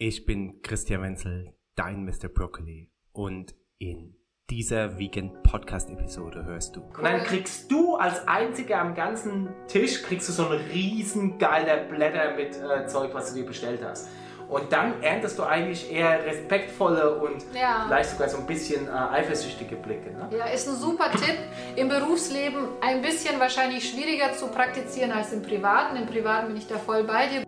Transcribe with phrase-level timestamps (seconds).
[0.00, 2.28] Ich bin Christian Wenzel, dein Mr.
[2.32, 4.14] Broccoli und in
[4.48, 6.82] dieser Vegan Podcast Episode hörst du.
[6.82, 11.78] Und dann kriegst du als einziger am ganzen Tisch kriegst du so einen riesen geiler
[11.78, 14.08] Blätter mit äh, Zeug, was du dir bestellt hast.
[14.48, 17.82] Und dann erntest du eigentlich eher respektvolle und Ja.
[17.88, 20.12] vielleicht sogar so ein bisschen äh, eifersüchtige Blicke.
[20.12, 20.30] Ne?
[20.38, 21.36] Ja, ist ein super Tipp.
[21.74, 25.96] Im Berufsleben ein bisschen wahrscheinlich schwieriger zu praktizieren als im Privaten.
[25.96, 27.47] Im Privaten bin ich da voll bei dir.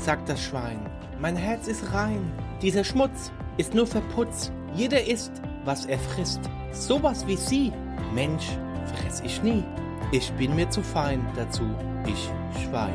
[0.00, 0.80] sagt das Schwein,
[1.20, 2.32] mein Herz ist rein.
[2.62, 4.50] Dieser Schmutz ist nur Verputz.
[4.74, 5.32] Jeder isst,
[5.64, 6.40] was er frisst.
[6.72, 7.70] Sowas wie sie,
[8.14, 8.46] Mensch,
[8.86, 9.62] fress ich nie.
[10.10, 11.64] Ich bin mir zu fein dazu,
[12.06, 12.30] ich
[12.62, 12.94] Schwein.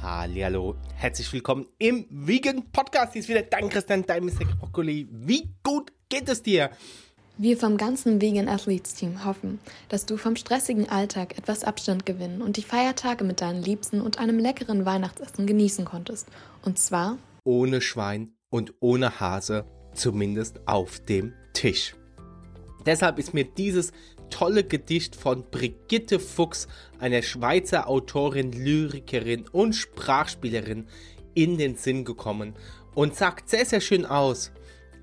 [0.00, 3.14] Hallihallo, herzlich willkommen im Vegan Podcast.
[3.14, 4.44] Hier ist wieder dein Christian, dein Mr.
[4.60, 5.08] Broccoli.
[5.10, 6.70] Wie gut geht es dir?
[7.40, 12.42] Wir vom ganzen Vegan Athletes Team hoffen, dass du vom stressigen Alltag etwas Abstand gewinnen
[12.42, 16.26] und die Feiertage mit deinen Liebsten und einem leckeren Weihnachtsessen genießen konntest.
[16.62, 21.94] Und zwar ohne Schwein und ohne Hase, zumindest auf dem Tisch.
[22.84, 23.92] Deshalb ist mir dieses
[24.30, 26.66] tolle Gedicht von Brigitte Fuchs,
[26.98, 30.88] einer Schweizer Autorin, Lyrikerin und Sprachspielerin,
[31.34, 32.54] in den Sinn gekommen
[32.96, 34.50] und sagt sehr, sehr schön aus,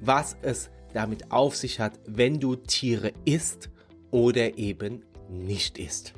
[0.01, 3.69] was es damit auf sich hat, wenn du Tiere isst
[4.11, 6.13] oder eben nicht isst.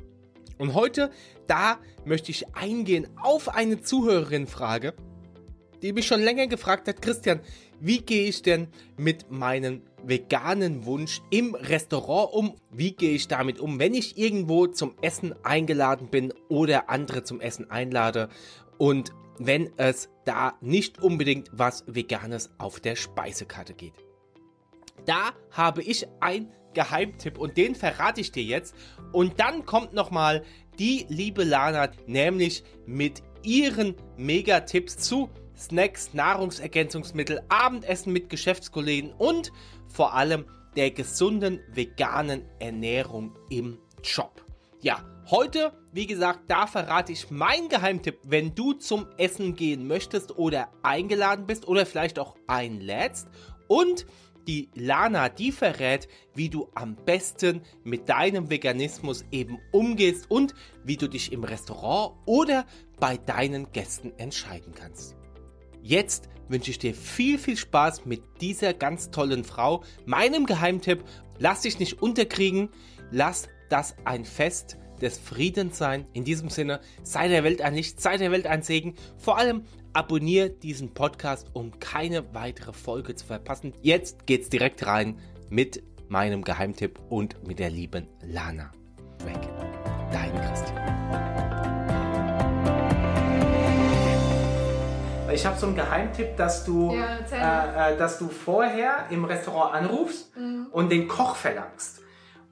[0.58, 1.10] Und heute,
[1.46, 4.94] da möchte ich eingehen auf eine Zuhörerin-Frage,
[5.82, 7.40] die mich schon länger gefragt hat, Christian,
[7.80, 12.54] wie gehe ich denn mit meinem veganen Wunsch im Restaurant um?
[12.70, 17.40] Wie gehe ich damit um, wenn ich irgendwo zum Essen eingeladen bin oder andere zum
[17.40, 18.28] Essen einlade
[18.78, 24.07] und wenn es da nicht unbedingt was Veganes auf der Speisekarte geht?
[25.06, 28.74] Da habe ich ein Geheimtipp und den verrate ich dir jetzt.
[29.12, 30.44] Und dann kommt nochmal
[30.78, 39.52] die liebe Lana, nämlich mit ihren Megatipps zu Snacks, Nahrungsergänzungsmittel, Abendessen mit Geschäftskollegen und
[39.88, 40.44] vor allem
[40.76, 44.44] der gesunden veganen Ernährung im Job.
[44.80, 50.38] Ja, heute, wie gesagt, da verrate ich meinen Geheimtipp, wenn du zum Essen gehen möchtest
[50.38, 53.26] oder eingeladen bist oder vielleicht auch einlädst.
[53.66, 54.06] Und
[54.48, 60.96] die Lana, die verrät, wie du am besten mit deinem Veganismus eben umgehst und wie
[60.96, 62.64] du dich im Restaurant oder
[62.98, 65.16] bei deinen Gästen entscheiden kannst.
[65.82, 69.84] Jetzt wünsche ich dir viel, viel Spaß mit dieser ganz tollen Frau.
[70.06, 71.04] Meinem Geheimtipp,
[71.38, 72.70] lass dich nicht unterkriegen,
[73.10, 76.06] lass das ein Fest des Friedens sein.
[76.12, 78.94] In diesem Sinne, sei der Welt ein Licht, sei der Welt ein Segen.
[79.16, 83.72] Vor allem abonniere diesen Podcast, um keine weitere Folge zu verpassen.
[83.82, 88.70] Jetzt geht's direkt rein mit meinem Geheimtipp und mit der lieben Lana.
[89.24, 89.38] Weg.
[90.12, 90.98] Dein Christian.
[95.32, 99.74] Ich habe so einen Geheimtipp, dass du, Ja, äh, äh, dass du vorher im Restaurant
[99.74, 100.66] anrufst Mhm.
[100.72, 102.00] und den Koch verlangst.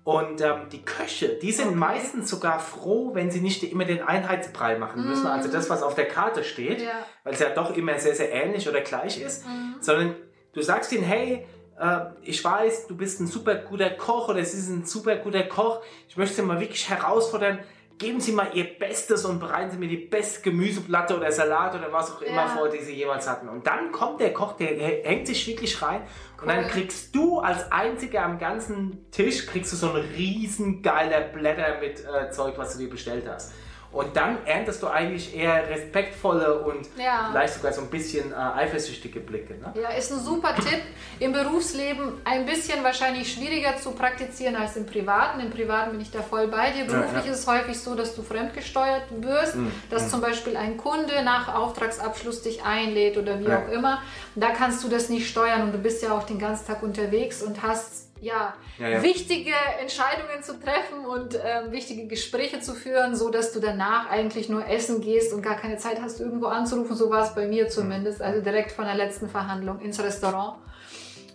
[0.07, 1.75] Und ähm, die Köche, die sind Okay.
[1.77, 5.97] meistens sogar froh, wenn sie nicht immer den Einheitsbrei machen müssen, also das, was auf
[5.97, 6.81] der Karte steht.
[6.81, 7.05] Ja.
[7.25, 9.45] weil es ja doch immer sehr, sehr ähnlich oder gleich ist,
[9.81, 10.15] sondern
[10.53, 11.45] du sagst ihnen, hey,
[11.81, 15.43] äh, ich weiß, du bist ein super guter Koch oder sie sind ein super guter
[15.43, 17.59] Koch, ich möchte Sie mal wirklich herausfordern,
[17.99, 21.93] geben Sie mal Ihr Bestes und bereiten Sie mir die beste Gemüseplatte oder Salat oder
[21.93, 22.49] was auch immer Ja.
[22.49, 23.49] vor, die Sie jemals hatten.
[23.49, 26.03] Und dann kommt der Koch, der hängt sich wirklich rein
[26.41, 26.71] und dann Cool.
[26.71, 32.05] kriegst du als einziger am ganzen Tisch, kriegst du so einen riesen geiler Blätter mit
[32.05, 33.53] äh, Zeug, was du dir bestellt hast.
[33.93, 37.29] Und dann erntest du eigentlich eher respektvolle und Ja.
[37.31, 39.55] vielleicht sogar so ein bisschen äh, eifersüchtige Blicke.
[39.55, 39.73] Ne?
[39.81, 40.83] Ja, ist ein super Tipp.
[41.19, 45.41] Im Berufsleben ein bisschen wahrscheinlich schwieriger zu praktizieren als im Privaten.
[45.41, 46.85] Im Privaten bin ich da voll bei dir.
[46.85, 47.33] Beruflich ja.
[47.33, 49.55] ist es häufig so, dass du fremdgesteuert wirst,
[49.89, 53.63] dass zum Beispiel ein Kunde nach Auftragsabschluss dich einlädt oder wie Ja.
[53.63, 54.03] auch immer.
[54.35, 57.43] Da kannst du das nicht steuern und du bist ja auch den ganzen Tag unterwegs
[57.43, 59.03] und hast ja, Ja, ja.
[59.03, 64.49] wichtige Entscheidungen zu treffen und ähm, wichtige Gespräche zu führen, so dass du danach eigentlich
[64.49, 66.97] nur essen gehst und gar keine Zeit hast, irgendwo anzurufen.
[66.97, 70.59] So war es bei mir zumindest, also direkt von der letzten Verhandlung ins Restaurant.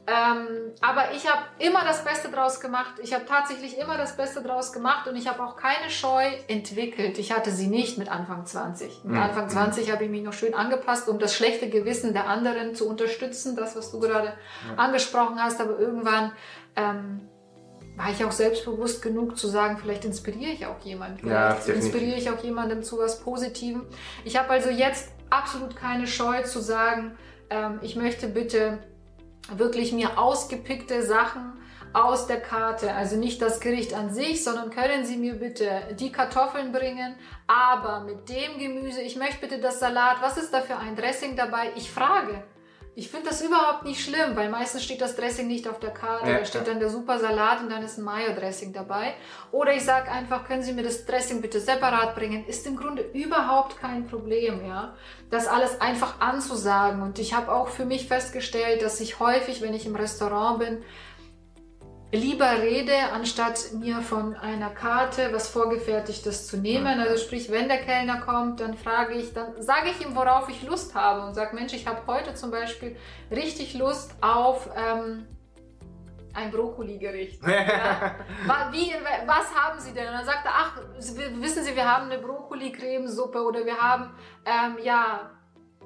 [0.08, 2.96] Ähm, aber ich habe immer das Beste draus gemacht.
[3.04, 7.20] Ich habe tatsächlich immer das Beste draus gemacht und ich habe auch keine Scheu entwickelt.
[7.20, 9.04] Ich hatte sie nicht mit Anfang 20.
[9.04, 9.22] Mit mhm.
[9.22, 12.90] Anfang 20 habe ich mich noch schön angepasst, um das schlechte Gewissen der anderen zu
[12.90, 14.34] unterstützen, das, was du gerade
[14.70, 14.76] ja.
[14.76, 15.62] angesprochen hast.
[15.62, 16.32] Aber irgendwann
[16.76, 17.30] ähm,
[17.96, 21.20] war ich auch selbstbewusst genug zu sagen, vielleicht inspiriere ich auch jemanden.
[21.20, 23.86] Vielleicht ja, inspiriere ich auch jemandem zu was Positivem.
[24.26, 27.18] Ich habe also jetzt absolut keine Scheu zu sagen,
[27.52, 28.80] ähm, ich möchte bitte
[29.58, 31.54] wirklich mir ausgepickte Sachen
[31.94, 35.70] aus der Karte, also nicht das Gericht an sich, sondern können Sie mir bitte
[36.00, 37.16] die Kartoffeln bringen,
[37.48, 41.36] aber mit dem Gemüse, ich möchte bitte das Salat, was ist da für ein Dressing
[41.36, 41.72] dabei?
[41.76, 42.44] Ich frage.
[42.94, 46.30] Ich finde das überhaupt nicht schlimm, weil meistens steht das Dressing nicht auf der Karte.
[46.30, 49.14] Ja, da steht dann der super Salat und dann ist ein Mayo-Dressing dabei.
[49.54, 52.46] Oder ich sage einfach, können Sie mir das Dressing bitte separat bringen?
[52.48, 54.94] Ist im Grunde überhaupt kein Problem, ja.
[55.30, 57.02] Das alles einfach anzusagen.
[57.02, 60.84] Und ich habe auch für mich festgestellt, dass ich häufig, wenn ich im Restaurant bin,
[62.12, 67.00] lieber rede, anstatt mir von einer Karte was vorgefertigtes zu nehmen.
[67.00, 70.64] Also sprich, wenn der Kellner kommt, dann frage ich, dann sage ich ihm, worauf ich
[70.64, 72.98] Lust habe und sage, Mensch, ich habe heute zum Beispiel
[73.32, 75.26] richtig Lust auf ähm,
[76.34, 77.42] ein Brokkoli-Gericht.
[77.48, 78.16] ja?
[78.46, 80.08] Was haben Sie denn?
[80.08, 84.14] Und dann sagt er, ach, wissen Sie, wir haben eine Brokkoli-Cremesuppe oder wir haben,
[84.46, 85.32] ähm, ja,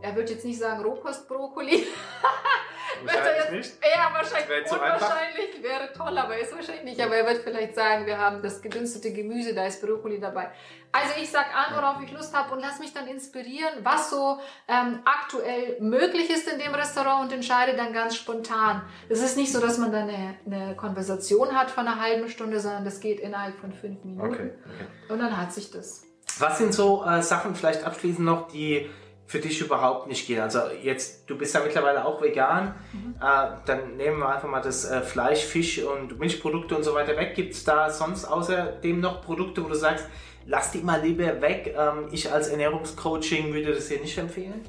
[0.01, 1.85] er wird jetzt nicht sagen Rohkostbrokkoli.
[3.03, 3.73] Wahrscheinlich nicht.
[3.83, 5.63] Ja, wahrscheinlich wäre unwahrscheinlich.
[5.63, 7.01] Wäre toll, aber ist wahrscheinlich nicht.
[7.01, 10.51] Aber er wird vielleicht sagen, wir haben das gedünstete Gemüse, da ist Brokkoli dabei.
[10.91, 14.39] Also ich sag an, worauf ich Lust habe und lass mich dann inspirieren, was so
[14.67, 18.81] ähm, aktuell möglich ist in dem Restaurant und entscheide dann ganz spontan.
[19.09, 22.59] Es ist nicht so, dass man dann eine, eine Konversation hat von einer halben Stunde,
[22.61, 24.25] sondern das geht innerhalb von fünf Minuten.
[24.25, 25.13] Okay, okay.
[25.13, 26.03] Und dann hat sich das.
[26.39, 28.89] Was sind so äh, Sachen vielleicht abschließend noch, die
[29.27, 30.39] für dich überhaupt nicht gehen.
[30.39, 33.15] Also jetzt, du bist ja mittlerweile auch vegan, mhm.
[33.19, 37.17] äh, dann nehmen wir einfach mal das äh, Fleisch, Fisch und Milchprodukte und so weiter
[37.17, 37.35] weg.
[37.35, 40.05] Gibt es da sonst außerdem noch Produkte, wo du sagst,
[40.45, 41.75] lass die mal lieber weg?
[41.77, 44.61] Ähm, ich als Ernährungscoaching würde das hier nicht empfehlen.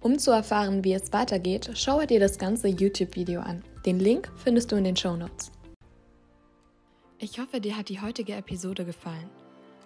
[0.00, 3.64] Um zu erfahren, wie es weitergeht, schaue dir das ganze YouTube-Video an.
[3.84, 5.50] Den Link findest du in den Show Notes.
[7.18, 9.28] Ich hoffe, dir hat die heutige Episode gefallen.